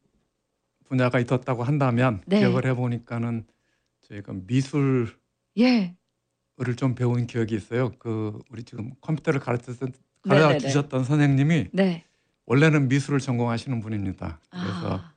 분야가 0.89 1.21
있었다고 1.21 1.63
한다면 1.63 2.23
네. 2.27 2.41
기억을 2.41 2.67
해보니까는 2.67 3.47
저희가 4.03 4.33
미술을 4.47 5.09
예. 6.59 6.75
좀 6.75 6.95
배운 6.95 7.27
기억이 7.27 7.55
있어요. 7.55 7.93
그 7.99 8.39
우리 8.51 8.63
지금 8.65 8.93
컴퓨터를. 9.01 9.41
가르쳐 9.41 9.73
주셨던 10.59 11.05
선생님이 11.05 11.69
네. 11.73 12.05
원래는 12.47 12.89
미술을 12.89 13.21
전공하시는 13.21 13.81
분입니다. 13.81 14.41
그래서 14.51 14.97
아, 14.99 15.13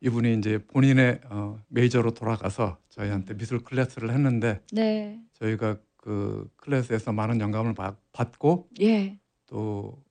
이분이 0.00 0.34
이제 0.38 0.58
본인의 0.58 1.20
어, 1.26 1.60
major로 1.68 2.12
돌아가서 2.14 2.78
저희한테 2.90 3.36
미술 3.36 3.62
클래스를 3.62 4.10
했는데 4.10 4.62
네. 4.72 5.20
저희가 5.34 5.76
그 5.96 6.48
클래스에서 6.56 7.12
많은 7.12 7.40
영감을 7.40 7.74
받- 7.74 7.98
받고 8.12 8.68
예. 8.80 9.18
또 9.46 10.02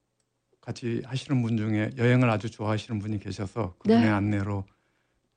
같이 0.62 1.02
하시는 1.06 1.42
분 1.42 1.58
중에 1.58 1.92
여행을 1.98 2.30
아주 2.30 2.52
좋아하시는 2.52 3.00
분이 3.00 3.20
계셔서 3.20 3.76
그분의 3.80 4.04
네. 4.04 4.10
안내로 4.10 4.66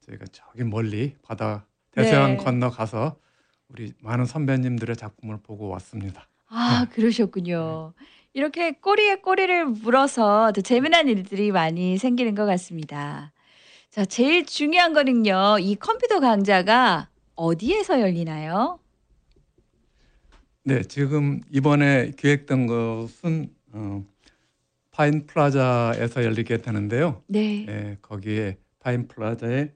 저희가 0.00 0.26
저기 0.32 0.64
멀리 0.64 1.14
바다 1.22 1.66
대서양 1.92 2.36
네. 2.36 2.44
건너 2.44 2.68
가서 2.68 3.16
우리 3.72 3.92
많은 4.00 4.26
선배님들의 4.26 4.96
작품을 4.96 5.38
보고 5.42 5.68
왔습니다. 5.68 6.28
아, 6.48 6.86
그러셨군요. 6.92 7.94
이렇게 8.34 8.72
꼬리에 8.72 9.16
꼬리를 9.16 9.66
물어서 9.66 10.52
더 10.54 10.60
재미난 10.60 11.08
일들이 11.08 11.50
많이 11.50 11.96
생기는 11.96 12.34
것 12.34 12.44
같습니다. 12.44 13.32
자, 13.90 14.04
제일 14.04 14.44
중요한 14.46 14.92
거는요. 14.92 15.58
이 15.60 15.76
컴퓨터 15.76 16.20
강좌가 16.20 17.08
어디에서 17.34 18.00
열리나요? 18.00 18.78
네, 20.64 20.82
지금 20.82 21.40
이번에 21.50 22.12
기획된 22.16 22.66
것은 22.66 23.50
어, 23.72 24.04
파인 24.90 25.26
플라자에서 25.26 26.24
열리게 26.24 26.58
되는데요. 26.58 27.22
네. 27.26 27.66
예, 27.68 27.98
거기에 28.02 28.58
파인 28.80 29.08
플라자에 29.08 29.72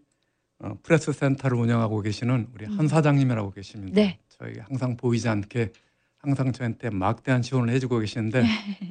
어, 0.58 0.72
프레스 0.82 1.12
센터를 1.12 1.58
운영하고 1.58 2.00
계시는 2.00 2.48
우리 2.54 2.64
한 2.64 2.80
음. 2.80 2.88
사장님이라고 2.88 3.50
계십니다. 3.50 3.94
네. 3.94 4.18
저희 4.28 4.54
항상 4.60 4.96
보이지 4.96 5.28
않게 5.28 5.72
항상 6.18 6.52
저한테 6.52 6.90
막대한 6.90 7.42
지원을 7.42 7.72
해주고 7.74 7.98
계시는데 7.98 8.44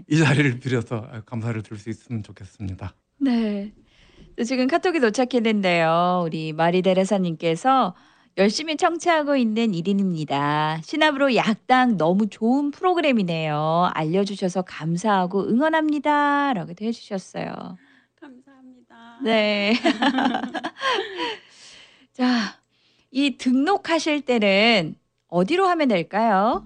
이 0.07 0.17
자리를 0.17 0.59
빌어서 0.59 1.07
감사를 1.25 1.61
드릴 1.63 1.79
수 1.79 1.89
있으면 1.89 2.23
좋겠습니다. 2.23 2.93
네. 3.19 3.73
또 4.37 4.43
지금 4.43 4.67
카톡이 4.67 4.99
도착했는데요. 4.99 6.23
우리 6.25 6.53
마리 6.53 6.81
데레사님께서 6.81 7.95
열심히 8.37 8.75
청취하고 8.75 9.37
있는 9.37 9.71
1인입니다. 9.71 10.83
시나브로 10.83 11.35
약당 11.35 11.97
너무 11.97 12.27
좋은 12.27 12.71
프로그램이네요. 12.71 13.89
알려주셔서 13.93 14.63
감사하고 14.63 15.47
응원합니다. 15.47 16.53
라고도 16.53 16.83
해주셨어요. 16.85 17.77
감사합니다. 18.19 19.19
네. 19.23 19.73
자, 22.15 22.61
이 23.11 23.37
등록하실 23.37 24.21
때는 24.21 24.95
어디로 25.27 25.67
하면 25.67 25.89
될까요? 25.89 26.65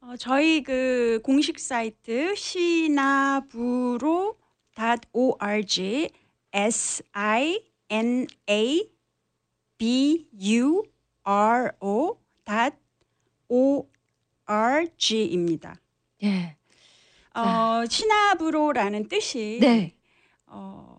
어, 0.00 0.14
저희 0.16 0.62
그 0.62 1.20
공식 1.24 1.58
사이트 1.58 2.36
시나브로 2.36 4.36
.org 5.12 6.10
s 6.52 7.02
i 7.12 7.60
n 7.90 8.26
a 8.48 8.88
b 9.78 10.28
u 10.40 10.84
r 11.24 11.72
o 11.80 12.16
o 13.48 13.88
r 14.46 14.88
g입니다. 14.96 15.80
예. 16.22 16.56
어, 17.34 17.84
시나브로라는 17.88 19.08
뜻이 19.08 19.58
네. 19.60 19.92
어, 20.46 20.93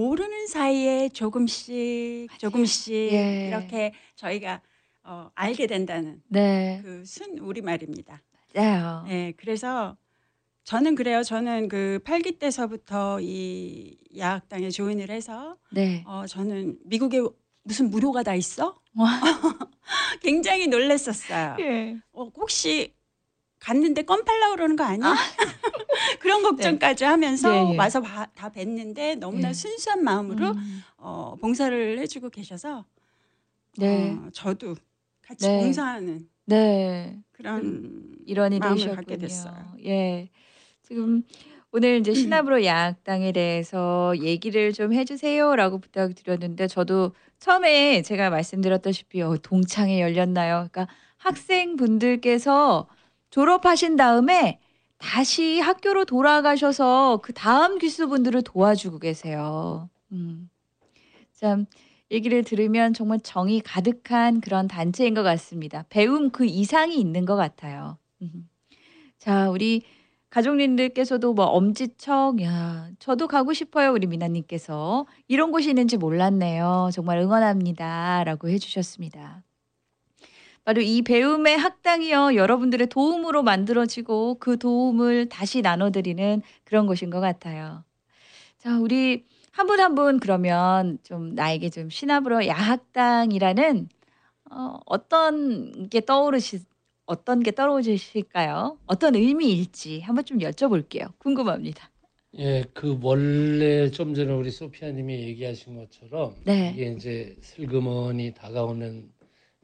모르는 0.00 0.46
사이에 0.46 1.08
조금씩 1.08 2.28
조금씩 2.38 2.92
예. 2.94 3.46
이렇게 3.48 3.94
저희가 4.14 4.60
어, 5.04 5.30
알게 5.34 5.66
된다는 5.66 6.22
네. 6.28 6.80
그 6.84 7.02
순 7.06 7.38
우리말입니다. 7.38 8.22
맞아요. 8.54 9.04
네, 9.08 9.32
그래서 9.38 9.96
저는 10.64 10.96
그래요. 10.96 11.22
저는 11.22 11.68
그 11.68 12.00
8기 12.04 12.38
때서부터 12.38 13.20
이 13.22 13.96
야학당에 14.18 14.68
조인을 14.68 15.08
해서 15.10 15.56
네. 15.72 16.04
어, 16.06 16.26
저는 16.26 16.78
미국에 16.84 17.20
무슨 17.62 17.88
무료가 17.88 18.22
다 18.22 18.34
있어? 18.34 18.78
와. 18.96 19.08
굉장히 20.20 20.66
놀랐었어요. 20.66 21.56
예. 21.60 21.96
어, 22.12 22.28
혹시 22.36 22.92
갔는데 23.58 24.02
껌 24.02 24.24
팔라 24.24 24.50
그러는 24.50 24.76
거 24.76 24.84
아니야? 24.84 25.14
그런 26.20 26.42
걱정까지 26.42 27.04
하면서 27.04 27.50
네, 27.50 27.72
예. 27.72 27.76
와서 27.76 28.00
봐- 28.00 28.28
다 28.34 28.50
뵀는데 28.50 29.16
너무나 29.18 29.48
예. 29.48 29.52
순수한 29.52 30.04
마음으로 30.04 30.50
음. 30.50 30.82
어, 30.98 31.36
봉사를 31.40 31.98
해주고 31.98 32.30
계셔서 32.30 32.84
네. 33.78 34.12
어, 34.12 34.28
저도 34.32 34.74
같이 35.22 35.46
네. 35.48 35.60
봉사하는 35.60 36.28
네. 36.46 37.18
그런 37.32 38.16
이런 38.26 38.52
일이 38.52 38.60
마음을 38.60 38.76
되셨군요. 38.76 38.96
갖게 38.96 39.16
됐어요. 39.16 39.72
예. 39.84 40.28
지금 40.82 41.22
오늘 41.72 41.98
이제 42.00 42.12
시나브로 42.14 42.64
야학당에 42.64 43.32
대해서 43.32 44.14
얘기를 44.18 44.72
좀 44.72 44.92
해주세요라고 44.92 45.78
부탁드렸는데 45.78 46.68
저도 46.68 47.12
처음에 47.38 48.02
제가 48.02 48.30
말씀드렸다시피 48.30 49.20
어, 49.22 49.36
동창회 49.42 50.00
열렸나요? 50.00 50.68
그러니까 50.70 50.88
학생분들께서 51.18 52.86
졸업하신 53.30 53.96
다음에 53.96 54.60
다시 54.98 55.60
학교로 55.60 56.04
돌아가셔서 56.04 57.20
그 57.22 57.32
다음 57.32 57.78
기수분들을 57.78 58.42
도와주고 58.42 58.98
계세요. 58.98 59.90
음. 60.12 60.48
참 61.32 61.66
얘기를 62.10 62.42
들으면 62.44 62.94
정말 62.94 63.20
정이 63.20 63.60
가득한 63.60 64.40
그런 64.40 64.68
단체인 64.68 65.14
것 65.14 65.22
같습니다. 65.22 65.84
배움 65.88 66.30
그 66.30 66.46
이상이 66.46 66.98
있는 66.98 67.24
것 67.26 67.36
같아요. 67.36 67.98
음. 68.22 68.48
자, 69.18 69.50
우리 69.50 69.82
가족님들께서도 70.30 71.34
뭐 71.34 71.46
엄지척, 71.46 72.42
야, 72.42 72.88
저도 72.98 73.26
가고 73.26 73.52
싶어요. 73.52 73.92
우리 73.92 74.06
미나님께서 74.06 75.06
이런 75.28 75.50
곳이 75.50 75.68
있는지 75.70 75.96
몰랐네요. 75.96 76.90
정말 76.92 77.18
응원합니다.라고 77.18 78.48
해주셨습니다. 78.48 79.42
바로 80.66 80.82
이 80.82 81.02
배움의 81.02 81.58
학당이요 81.58 82.34
여러분들의 82.36 82.88
도움으로 82.88 83.42
만들어지고 83.44 84.36
그 84.40 84.58
도움을 84.58 85.28
다시 85.28 85.62
나눠드리는 85.62 86.42
그런 86.64 86.86
곳인 86.88 87.10
것 87.10 87.20
같아요. 87.20 87.84
자, 88.58 88.78
우리 88.78 89.24
한 89.52 89.66
분 89.68 89.80
한 89.80 89.94
분 89.94 90.20
그러면 90.20 90.98
좀 91.04 91.34
나에게 91.34 91.70
좀 91.70 91.90
시나브로 91.90 92.46
야학당이라는 92.46 93.88
어, 94.50 94.78
어떤 94.86 95.88
게 95.90 96.00
떠오르시 96.02 96.60
어떤 97.06 97.42
게 97.42 97.52
떠오르실까요? 97.52 98.78
어떤 98.86 99.14
의미일지 99.16 100.00
한번 100.02 100.24
좀 100.24 100.38
여쭤볼게요. 100.38 101.12
궁금합니다. 101.18 101.90
예, 102.38 102.64
그 102.74 102.98
원래 103.02 103.90
좀 103.90 104.14
전에 104.14 104.32
우리 104.32 104.50
소피아님이 104.50 105.20
얘기하신 105.28 105.76
것처럼 105.76 106.36
네. 106.44 106.72
이게 106.74 106.92
이제 106.92 107.36
슬그머니 107.42 108.34
다가오는 108.34 109.10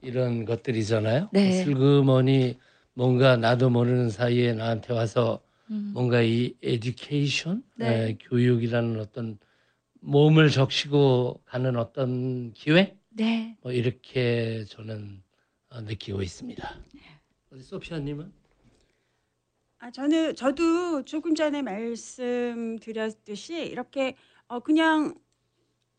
이런 0.02 0.44
것들이잖아요. 0.44 1.30
네. 1.32 1.64
슬그머니 1.64 2.58
뭔가 2.94 3.36
나도 3.36 3.70
모르는 3.70 4.10
사이에 4.10 4.52
나한테 4.52 4.92
와서 4.92 5.40
음. 5.70 5.92
뭔가 5.94 6.20
이 6.22 6.54
education, 6.62 7.62
네. 7.76 8.08
예, 8.08 8.18
교육이라는 8.20 9.00
어떤 9.00 9.38
몸을 10.00 10.50
적시고 10.50 11.42
가는 11.44 11.76
어떤 11.76 12.52
기회, 12.52 12.96
네. 13.10 13.56
뭐 13.62 13.72
이렇게 13.72 14.64
저는 14.68 15.22
어, 15.70 15.80
느끼고 15.80 16.22
있습니다. 16.22 16.76
우리 17.50 17.62
소피아님은? 17.62 18.32
아, 19.78 19.90
저는 19.90 20.36
저도 20.36 21.04
조금 21.04 21.34
전에 21.34 21.60
말씀드렸듯이 21.62 23.54
이렇게 23.66 24.16
어, 24.48 24.60
그냥 24.60 25.14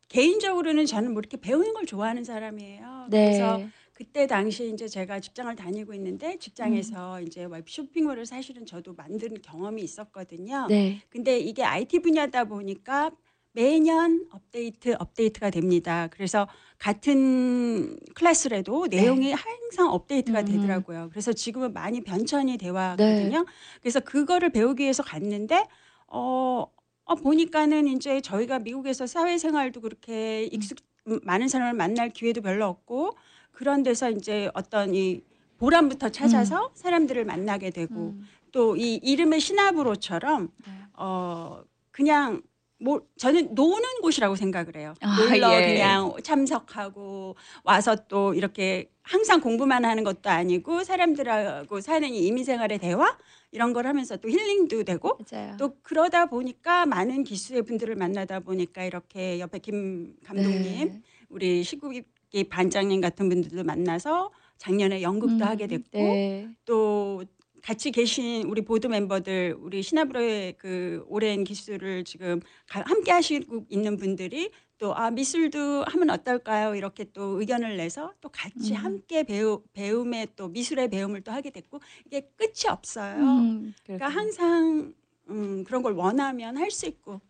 개인적으로는 0.10 0.86
저는 0.86 1.12
뭐 1.12 1.20
이렇게 1.20 1.38
배우는 1.38 1.74
걸 1.74 1.86
좋아하는 1.86 2.24
사람이에요. 2.24 3.08
네. 3.10 3.26
그래서 3.26 3.60
그때 3.94 4.26
당시 4.26 4.72
이제 4.74 4.88
제가 4.88 5.20
직장을 5.20 5.56
다니고 5.56 5.94
있는데 5.94 6.38
직장에서 6.40 7.20
음. 7.20 7.28
이제 7.28 7.46
웹 7.46 7.70
쇼핑몰을 7.70 8.26
사실은 8.26 8.66
저도 8.66 8.94
만든 8.94 9.40
경험이 9.42 9.84
있었거든요. 9.84 10.66
네. 10.68 11.02
근데 11.10 11.40
이게 11.40 11.64
IT 11.64 12.00
분야다 12.00 12.46
보니까 12.46 13.12
매년 13.52 14.26
업데이트 14.32 14.96
업데이트가 15.00 15.52
됩니다. 15.52 16.08
그래서 16.12 16.48
같은 16.80 17.96
클래스라도 18.16 18.88
내용이 18.88 19.32
항상 19.32 19.90
업데이트가 19.92 20.42
네. 20.42 20.52
음. 20.52 20.62
되더라고요. 20.62 21.10
그래서 21.12 21.32
지금은 21.32 21.72
많이 21.72 22.02
변천이 22.02 22.58
돼 22.58 22.70
왔거든요. 22.70 23.46
그래서 23.80 24.00
그거를 24.00 24.50
배우기 24.50 24.82
위해서 24.82 25.04
갔는데 25.04 25.68
어, 26.08 26.66
어 27.06 27.16
보니까는 27.16 27.88
이제 27.90 28.22
저희가 28.22 28.58
미국에서 28.58 29.06
사회생활도 29.06 29.82
그렇게 29.82 30.46
익숙 30.46 30.80
음, 31.08 31.20
많은 31.24 31.48
사람을 31.48 31.74
만날 31.74 32.10
기회도 32.10 32.42
별로 32.42 32.66
없고 32.66 33.16
그런 33.54 33.84
데서 33.84 34.10
이제 34.10 34.50
어떤 34.54 34.94
이 34.94 35.22
보람부터 35.58 36.10
찾아서 36.10 36.72
사람들을 36.74 37.24
만나게 37.24 37.70
되고 37.70 38.10
음. 38.10 38.28
또이 38.52 39.00
이름의 39.02 39.40
시나브로처럼 39.40 40.50
네. 40.66 40.74
어 40.94 41.64
그냥 41.92 42.42
뭐 42.80 43.02
저는 43.18 43.56
노는 43.56 44.02
곳이라고 44.02 44.36
생각을 44.36 44.76
해요. 44.76 44.94
아, 45.00 45.18
놀러 45.18 45.54
예. 45.54 45.74
그냥 45.74 46.14
참석하고 46.22 47.36
와서 47.64 47.96
또 48.08 48.34
이렇게 48.34 48.90
항상 49.02 49.40
공부만 49.40 49.86
하는 49.86 50.04
것도 50.04 50.30
아니고 50.30 50.84
사람들하고 50.84 51.80
사는 51.80 52.08
이 52.10 52.28
이민생활의 52.28 52.80
대화 52.80 53.18
이런 53.52 53.72
걸 53.72 53.88
하면서 53.88 54.18
또 54.18 54.30
힐링도 54.30 54.84
되고 54.84 55.18
맞아요. 55.32 55.56
또 55.58 55.76
그러다 55.82 56.26
보니까 56.26 56.86
많은 56.86 57.24
기수의 57.24 57.62
분들을 57.64 57.96
만나다 57.96 58.40
보니까 58.42 58.84
이렇게 58.84 59.40
옆에 59.40 59.60
김 59.60 60.16
감독님 60.26 60.88
네. 60.90 61.02
우리 61.30 61.64
시국 61.64 61.94
이 62.34 62.44
반장님 62.44 63.00
같은 63.00 63.30
분들도 63.30 63.64
만나서 63.64 64.32
작년에 64.58 65.02
연극도 65.02 65.36
음, 65.36 65.42
하게 65.48 65.68
됐고 65.68 65.98
네. 65.98 66.50
또 66.66 67.24
같이 67.62 67.92
계신 67.92 68.44
우리 68.48 68.62
보드 68.64 68.88
멤버들 68.88 69.56
우리 69.60 69.82
시나브로의 69.84 70.56
그 70.58 71.06
오랜 71.08 71.44
기술을 71.44 72.04
지금 72.04 72.42
가- 72.68 72.84
함께 72.86 73.12
하시고 73.12 73.66
있는 73.70 73.96
분들이 73.98 74.52
또 74.80 74.94
아 74.96 75.12
미술도 75.12 75.84
하면 75.86 76.10
어떨까요 76.10 76.76
이렇게 76.76 77.06
또 77.14 77.40
의견을 77.40 77.78
내서 77.78 78.14
또 78.20 78.28
같이 78.30 78.74
음. 78.74 78.78
함께 78.78 79.24
배우 79.24 79.62
배움의 79.72 80.30
또 80.36 80.50
미술의 80.50 80.90
배움을 80.90 81.22
또 81.22 81.32
하게 81.32 81.52
됐고 81.52 81.80
이게 82.06 82.22
끝이 82.36 82.68
없어요. 82.70 83.16
음, 83.16 83.74
그러니까 83.86 84.08
그렇군요. 84.10 84.20
항상 84.20 84.94
음, 85.30 85.64
그런 85.64 85.84
걸 85.84 85.94
원하면 85.94 86.58
할 86.58 86.70
수 86.72 86.88
있고 86.88 87.22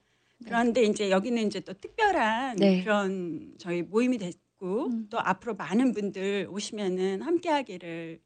그런데 0.45 0.83
이제 0.83 1.11
여기는 1.11 1.45
이제 1.47 1.59
또 1.59 1.73
특별한 1.73 2.55
네. 2.55 2.81
그런 2.83 3.53
저희 3.59 3.81
모임이 3.83 4.17
됐 4.17 4.33
고 4.63 4.87
음. 4.87 5.07
또 5.09 5.19
앞으로 5.19 5.55
많은 5.55 5.91
분들 5.91 6.47
오시면은 6.49 7.21
함께하기를 7.21 8.21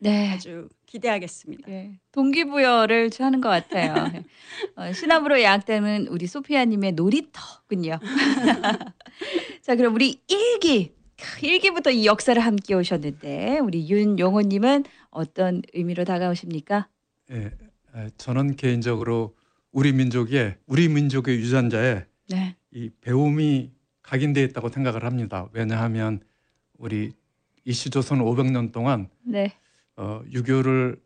네. 0.00 0.28
아주 0.28 0.68
기대하겠습니다. 0.84 1.70
예, 1.70 1.98
동기부여를 2.12 3.08
하는 3.18 3.40
것 3.40 3.48
같아요. 3.48 3.94
어, 4.76 4.92
시나브로 4.92 5.40
야학당은 5.40 6.08
우리 6.08 6.26
소피아님의 6.26 6.92
놀이터군요. 6.92 7.98
자, 9.62 9.74
그럼 9.74 9.94
우리 9.94 10.20
일기 10.28 10.92
일기부터 11.40 11.90
이 11.90 12.04
역사를 12.04 12.38
함께 12.38 12.74
오셨는데 12.74 13.60
우리 13.60 13.88
윤용호님은 13.88 14.84
어떤 15.08 15.62
의미로 15.72 16.04
다가오십니까? 16.04 16.88
예, 17.30 17.52
에, 17.94 18.10
저는 18.18 18.56
개인적으로 18.56 19.34
우리 19.72 19.94
민족의 19.94 20.56
우리 20.66 20.90
민족의 20.90 21.38
유전자에 21.38 22.04
네. 22.28 22.56
이 22.70 22.90
배움이 23.00 23.79
각인되어 24.10 24.42
있다고 24.46 24.70
생각을 24.70 25.04
합니다. 25.04 25.48
왜냐하면 25.52 26.20
우리 26.78 27.12
이시조선 27.64 28.18
500년 28.18 28.72
동안 28.72 29.08
네. 29.22 29.52
어, 29.96 30.20
유교를 30.32 31.00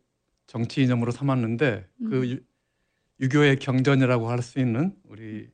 정치 0.47 0.81
이념으로 0.81 1.11
삼았는데 1.11 1.87
음. 2.01 2.09
그 2.09 2.29
유, 2.31 2.39
유교의 3.19 3.57
경전이라고 3.57 4.27
할 4.29 4.41
수 4.41 4.59
있는 4.59 4.95
우리 5.03 5.49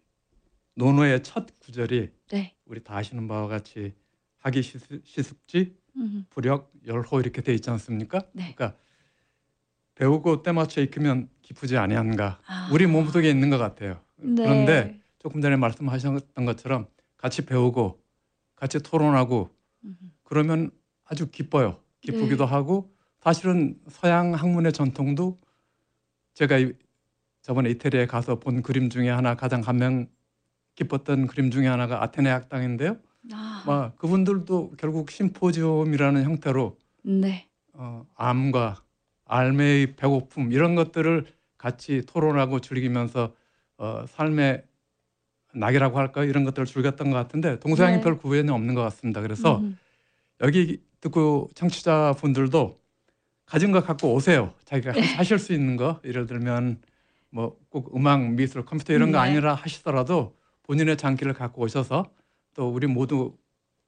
논어의 0.75 1.23
첫 1.23 1.59
구절이 1.59 2.09
네. 2.31 2.55
우리 2.65 2.81
다 2.81 2.95
아시는 2.95 3.27
바와 3.27 3.47
같이 3.47 3.93
하기 4.39 4.61
시습, 4.61 5.05
시습지 5.05 5.75
음. 5.97 6.25
부력 6.29 6.71
열호 6.87 7.19
이렇게 7.19 7.41
돼 7.41 7.53
있지 7.53 7.69
않습니까? 7.69 8.19
네. 8.31 8.53
그러니까 8.55 8.77
배우고 9.95 10.41
때 10.41 10.53
맞춰 10.53 10.79
익히면 10.81 11.27
기쁘지 11.41 11.75
아니한가. 11.77 12.39
아. 12.47 12.69
우리 12.71 12.87
몸속에 12.87 13.29
있는 13.29 13.49
것 13.49 13.57
같아요. 13.57 13.99
네. 14.15 14.41
그런데 14.41 15.01
조금 15.19 15.41
전에 15.41 15.57
말씀하셨던 15.57 16.45
것처럼 16.45 16.87
같이 17.21 17.45
배우고 17.45 18.01
같이 18.55 18.79
토론하고 18.79 19.49
음. 19.85 19.97
그러면 20.23 20.71
아주 21.05 21.29
기뻐요. 21.29 21.79
기쁘기도 22.01 22.45
네. 22.45 22.51
하고 22.51 22.91
사실은 23.19 23.79
서양 23.89 24.33
학문의 24.33 24.73
전통도 24.73 25.39
제가 26.33 26.57
이- 26.57 26.73
저번에 27.41 27.69
이태리에 27.71 28.07
가서 28.07 28.39
본 28.39 28.61
그림 28.61 28.89
중에 28.89 29.09
하나 29.09 29.35
가장 29.35 29.61
감명 29.61 30.07
깊었던 30.75 31.27
그림 31.27 31.51
중에 31.51 31.67
하나가 31.67 32.01
아테네 32.03 32.29
학당인데요. 32.29 32.97
아. 33.33 33.63
막 33.67 33.95
그분들도 33.97 34.73
결국 34.77 35.11
심포지엄이라는 35.11 36.23
형태로 36.23 36.77
네. 37.03 37.47
어, 37.73 38.05
암과 38.15 38.83
알매의 39.25 39.95
배고픔 39.95 40.51
이런 40.51 40.75
것들을 40.75 41.25
같이 41.57 42.03
토론하고 42.07 42.59
즐기면서 42.61 43.33
어, 43.77 44.05
삶의 44.07 44.63
낙이라고 45.53 45.97
할까 45.99 46.23
이런 46.23 46.43
것들을 46.43 46.65
즐겼던 46.65 47.11
것 47.11 47.17
같은데 47.17 47.59
동서양이 47.59 47.97
네. 47.97 48.01
별 48.01 48.17
구애는 48.17 48.53
없는 48.53 48.73
것 48.75 48.81
같습니다. 48.83 49.21
그래서 49.21 49.57
음. 49.59 49.77
여기 50.41 50.81
듣고 51.01 51.49
청취자 51.55 52.15
분들도 52.19 52.79
가진 53.45 53.71
거 53.71 53.81
갖고 53.81 54.13
오세요. 54.13 54.53
자기가 54.65 54.93
네. 54.93 55.01
하- 55.01 55.19
하실 55.19 55.39
수 55.39 55.53
있는 55.53 55.75
거 55.75 55.99
예를 56.05 56.25
들면 56.25 56.81
뭐 57.31 57.57
꼭 57.69 57.95
음악, 57.95 58.33
미술, 58.33 58.65
컴퓨터 58.65 58.93
이런 58.93 59.11
거 59.11 59.21
네. 59.23 59.29
아니라 59.29 59.53
하시더라도 59.55 60.35
본인의 60.63 60.97
장기를 60.97 61.33
갖고 61.33 61.61
오셔서 61.63 62.05
또 62.53 62.69
우리 62.69 62.85
모두 62.87 63.37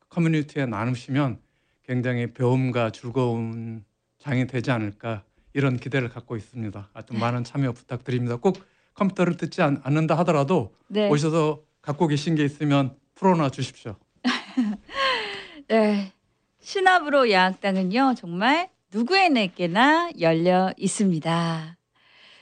커뮤니티에 0.10 0.66
나누시면 0.66 1.40
굉장히 1.84 2.32
배움과 2.34 2.92
즐거운 2.92 3.84
장이 4.20 4.48
되지 4.48 4.72
않을까 4.72 5.24
이런 5.54 5.78
기대를 5.78 6.08
갖고 6.10 6.38
있습니다. 6.38 6.90
하여튼 6.94 7.20
많은 7.20 7.44
참여 7.44 7.74
부탁드립니다. 7.74 8.38
꼭 8.38 8.58
컴퓨터를 8.94 9.38
듣지 9.38 9.62
않, 9.62 9.82
않는다 9.84 10.18
하더라도 10.20 10.74
네. 10.88 11.10
오셔서 11.10 11.62
갖고 11.82 12.08
계신 12.08 12.36
게 12.36 12.44
있으면 12.46 12.96
풀어놔 13.16 13.50
주십시오. 13.50 13.96
네. 15.68 16.14
신압으로 16.62 17.30
야학당은요, 17.30 18.16
정말 18.18 18.70
누구에게나 18.94 20.12
열려 20.20 20.72
있습니다. 20.78 21.78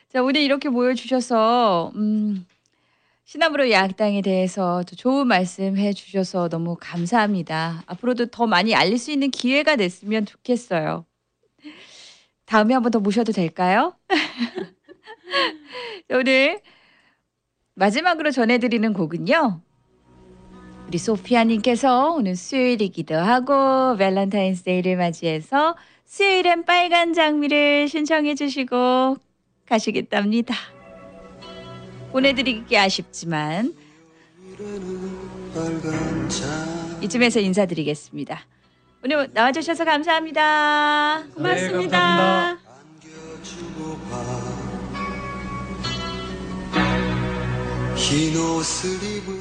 자, 0.10 0.22
오늘 0.22 0.42
이렇게 0.42 0.70
모여주셔서, 0.70 1.92
음, 1.96 2.46
신압으로 3.26 3.72
야학당에 3.72 4.22
대해서 4.22 4.84
또 4.90 4.96
좋은 4.96 5.26
말씀 5.26 5.78
해주셔서 5.78 6.50
너무 6.50 6.76
감사합니다. 6.80 7.84
앞으로도 7.86 8.26
더 8.26 8.46
많이 8.46 8.76
알릴 8.76 8.98
수 8.98 9.10
있는 9.12 9.32
기회가 9.32 9.78
됐으면 9.78 10.26
좋겠어요. 10.26 11.06
다음에 12.46 12.74
한번 12.74 12.92
더 12.92 13.00
모셔도 13.00 13.32
될까요? 13.32 13.96
자, 15.32 16.18
오늘 16.18 16.62
마지막으로 17.76 18.32
전해드리는 18.32 18.94
곡은요. 18.94 19.62
우리 20.88 20.98
소피아님께서 20.98 22.12
오늘 22.12 22.36
수요일이기도 22.36 23.16
하고 23.16 23.96
밸런타인스데이를 23.98 24.98
맞이해서 24.98 25.78
수요일엔 26.06 26.66
빨간 26.66 27.14
장미를 27.14 27.88
신청해 27.88 28.36
주시고 28.36 29.16
가시겠답니다. 29.66 30.54
보내드리기 32.12 32.78
아쉽지만 32.78 33.74
이쯤에서 37.02 37.40
인사드리겠습니다. 37.40 38.46
오늘 39.04 39.30
나와주셔서 39.34 39.86
감사합니다. 39.86 41.24
고맙습니다. 41.34 42.58
감사합니다. 43.88 44.51
안겨주고 48.12 48.14
봐흰 48.14 48.36
옷을 48.36 49.02
입은 49.02 49.41